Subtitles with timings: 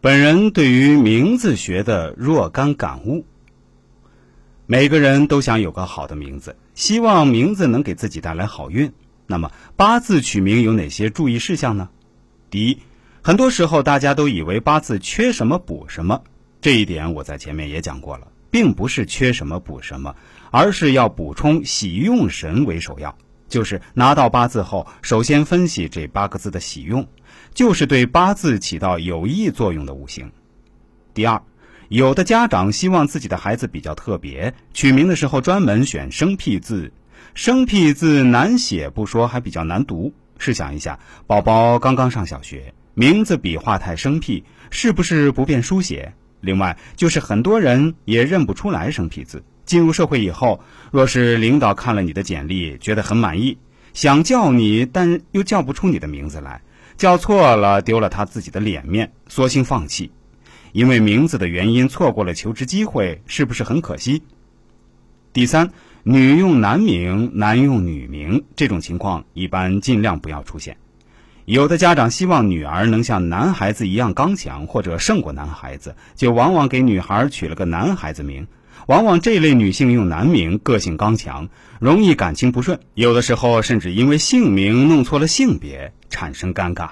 [0.00, 3.24] 本人对于名字学的若干感悟：
[4.64, 8.92] 每个人都想有个好的名字，希望名字能给自己带来好运。
[9.26, 11.88] 那么八字取名有哪些注意事项呢？
[12.48, 12.78] 第一，
[13.22, 16.22] 很多时候大家都以为八字缺什么补什么，
[16.60, 20.14] 这一点我在前面也讲过了，并不是缺什么补什么，
[20.52, 23.18] 而是要补充喜用神为首要。
[23.48, 27.08] 就是拿到八字后，首先分析这八个字的喜用，
[27.54, 30.30] 就是对八字起到有益作用的五行。
[31.14, 31.42] 第二，
[31.88, 36.92] 有的家长希望自己的孩子比较特别，取名的时候专门选生僻字。
[37.34, 40.12] 生僻字难写不说，还比较难读。
[40.38, 46.14] 试想一下，宝宝刚刚上小学，名字笔画太生僻，是不是不便书写？
[46.40, 49.42] 另外，就是很多人也认不出来生僻字。
[49.64, 53.58] 进入社会以后，若是领导看了你的简历，觉得很满意，
[53.92, 56.62] 想叫你，但又叫不出你的名字来，
[56.96, 60.10] 叫错了，丢了他自己的脸面，索性放弃，
[60.72, 64.22] 因为名字的原因错过了求职机会，是不是很可惜？
[65.34, 65.70] 第三，
[66.02, 70.78] 女用男名，男用女名，这种情况一般尽量不要出现。
[71.48, 78.46] 有的家长希望女儿能像男孩子一样刚强，或者胜过男孩子，就往往给女孩取了个男孩子名。
[78.86, 81.48] 往往这类女性用男名，个性刚强，
[81.80, 86.90] 容易感情不顺，有的时候甚至因为姓名弄错了性别，产生尴尬。